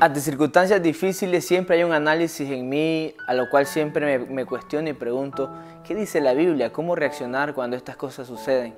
[0.00, 4.88] Ante circunstancias difíciles siempre hay un análisis en mí a lo cual siempre me, cuestiono
[4.88, 5.50] y pregunto,
[5.82, 6.72] ¿qué dice la Biblia?
[6.72, 8.76] ¿Cómo reaccionar cuando estas cosas suceden?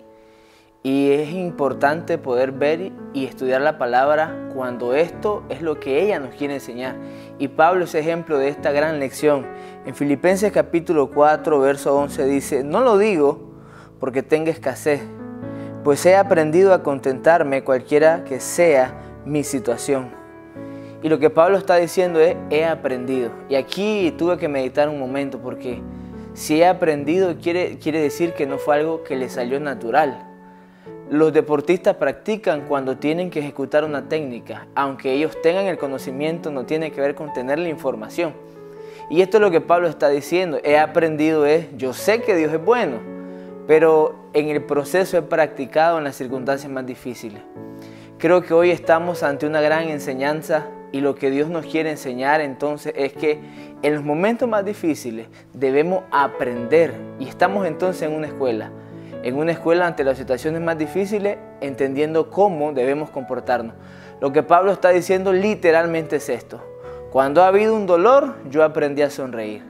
[0.82, 6.18] Y es importante poder ver y estudiar la palabra cuando esto es lo que ella
[6.20, 6.96] nos quiere enseñar.
[7.38, 9.46] Y Pablo es ejemplo de esta gran lección.
[9.84, 13.52] En Filipenses capítulo 4, verso 11 dice, no lo digo
[13.98, 15.02] porque tenga escasez,
[15.84, 18.94] pues he aprendido a contentarme cualquiera que sea
[19.26, 20.19] mi situación.
[21.02, 23.30] Y lo que Pablo está diciendo es, he aprendido.
[23.48, 25.80] Y aquí tuve que meditar un momento porque
[26.34, 30.26] si he aprendido quiere, quiere decir que no fue algo que le salió natural.
[31.10, 34.66] Los deportistas practican cuando tienen que ejecutar una técnica.
[34.74, 38.34] Aunque ellos tengan el conocimiento, no tiene que ver con tener la información.
[39.08, 40.60] Y esto es lo que Pablo está diciendo.
[40.62, 42.98] He aprendido es, yo sé que Dios es bueno,
[43.66, 47.42] pero en el proceso he practicado en las circunstancias más difíciles.
[48.18, 52.40] Creo que hoy estamos ante una gran enseñanza y lo que Dios nos quiere enseñar
[52.40, 53.40] entonces es que
[53.82, 58.70] en los momentos más difíciles debemos aprender y estamos entonces en una escuela.
[59.22, 63.74] En una escuela ante las situaciones más difíciles entendiendo cómo debemos comportarnos.
[64.20, 66.62] Lo que Pablo está diciendo literalmente es esto.
[67.10, 69.62] Cuando ha habido un dolor, yo aprendí a sonreír.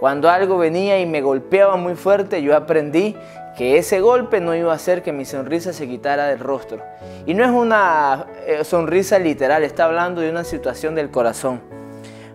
[0.00, 3.16] Cuando algo venía y me golpeaba muy fuerte, yo aprendí
[3.58, 6.80] que ese golpe no iba a hacer que mi sonrisa se quitara del rostro.
[7.26, 11.60] Y no es una eh, sonrisa literal, está hablando de una situación del corazón.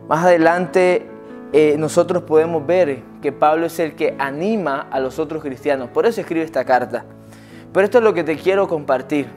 [0.10, 1.08] Más adelante
[1.54, 5.90] eh, nosotros podemos ver que Pablo es el que anima a los otros cristianos.
[5.92, 7.06] Por eso escribe esta carta.
[7.72, 9.28] Pero esto es lo que te quiero compartir.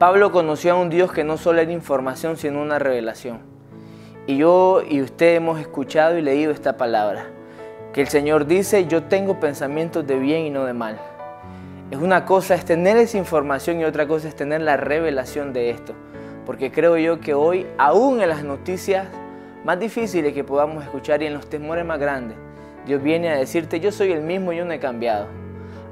[0.00, 3.38] Pablo conoció a un Dios que no solo era información, sino una revelación.
[4.26, 7.26] Y yo y usted hemos escuchado y leído esta palabra,
[7.92, 10.98] que el Señor dice, yo tengo pensamientos de bien y no de mal.
[11.90, 15.70] Es una cosa es tener esa información y otra cosa es tener la revelación de
[15.70, 15.94] esto.
[16.44, 19.08] Porque creo yo que hoy, aún en las noticias
[19.64, 22.36] más difíciles que podamos escuchar y en los temores más grandes,
[22.86, 25.26] Dios viene a decirte, yo soy el mismo y yo no he cambiado.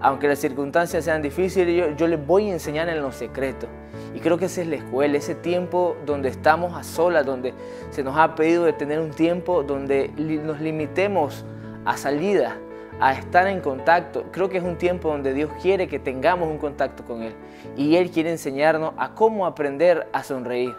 [0.00, 3.70] Aunque las circunstancias sean difíciles, yo, yo les voy a enseñar en los secretos.
[4.14, 7.54] Y creo que esa es la escuela, ese tiempo donde estamos a solas, donde
[7.90, 11.44] se nos ha pedido de tener un tiempo donde nos limitemos
[11.86, 12.58] a salida,
[13.00, 14.24] a estar en contacto.
[14.30, 17.34] Creo que es un tiempo donde Dios quiere que tengamos un contacto con Él.
[17.76, 20.74] Y Él quiere enseñarnos a cómo aprender a sonreír.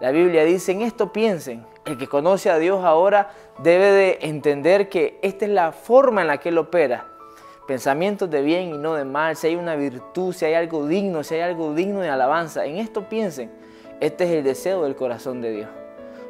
[0.00, 3.30] La Biblia dice, en esto piensen, el que conoce a Dios ahora
[3.62, 7.06] debe de entender que esta es la forma en la que Él opera
[7.68, 11.22] pensamientos de bien y no de mal, si hay una virtud, si hay algo digno,
[11.22, 12.64] si hay algo digno de alabanza.
[12.64, 13.50] En esto piensen,
[14.00, 15.68] este es el deseo del corazón de Dios.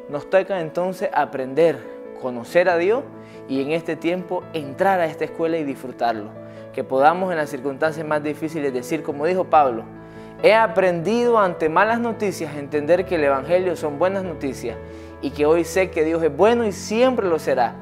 [0.09, 1.79] Nos toca entonces aprender,
[2.21, 3.03] conocer a Dios
[3.49, 6.29] y en este tiempo entrar a esta escuela y disfrutarlo.
[6.73, 9.83] Que podamos en las circunstancias más difíciles decir, como dijo Pablo,
[10.43, 14.77] he aprendido ante malas noticias entender que el Evangelio son buenas noticias
[15.21, 17.73] y que hoy sé que Dios es bueno y siempre lo será.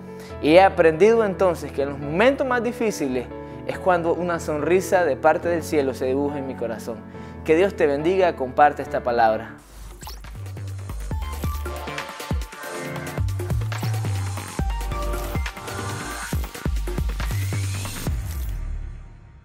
[0.41, 3.27] Y he aprendido entonces que en los momentos más difíciles
[3.67, 6.97] es cuando una sonrisa de parte del cielo se dibuja en mi corazón.
[7.43, 9.57] Que Dios te bendiga, comparte esta palabra.